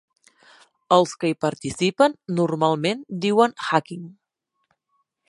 [0.95, 4.09] Els que hi participen normalment diuen "hacking".